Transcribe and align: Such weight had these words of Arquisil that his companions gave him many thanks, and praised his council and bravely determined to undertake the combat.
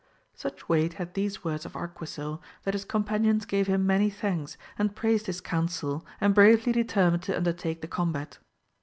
Such 0.33 0.67
weight 0.67 0.93
had 0.93 1.13
these 1.13 1.43
words 1.43 1.63
of 1.63 1.75
Arquisil 1.75 2.41
that 2.63 2.73
his 2.73 2.85
companions 2.85 3.45
gave 3.45 3.67
him 3.67 3.85
many 3.85 4.09
thanks, 4.09 4.57
and 4.79 4.95
praised 4.95 5.27
his 5.27 5.41
council 5.41 6.03
and 6.19 6.33
bravely 6.33 6.71
determined 6.73 7.21
to 7.21 7.37
undertake 7.37 7.81
the 7.81 7.87
combat. 7.87 8.39